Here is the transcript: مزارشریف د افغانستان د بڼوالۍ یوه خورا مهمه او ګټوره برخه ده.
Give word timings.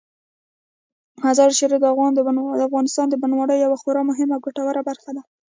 مزارشریف 1.23 1.79
د 1.81 1.87
افغانستان 2.67 3.07
د 3.09 3.15
بڼوالۍ 3.21 3.57
یوه 3.59 3.77
خورا 3.81 4.01
مهمه 4.09 4.33
او 4.35 4.43
ګټوره 4.45 4.81
برخه 4.89 5.11
ده. 5.15 5.23